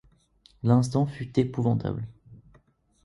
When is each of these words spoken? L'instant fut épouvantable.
L'instant 0.63 1.05
fut 1.05 1.37
épouvantable. 1.39 2.07